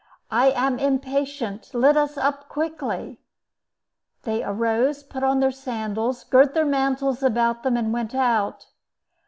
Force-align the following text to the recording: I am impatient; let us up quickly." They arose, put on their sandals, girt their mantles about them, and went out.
I 0.31 0.49
am 0.49 0.79
impatient; 0.79 1.75
let 1.75 1.95
us 1.95 2.17
up 2.17 2.49
quickly." 2.49 3.19
They 4.23 4.43
arose, 4.43 5.03
put 5.03 5.23
on 5.23 5.41
their 5.41 5.51
sandals, 5.51 6.23
girt 6.23 6.55
their 6.55 6.65
mantles 6.65 7.21
about 7.21 7.61
them, 7.61 7.77
and 7.77 7.93
went 7.93 8.15
out. 8.15 8.65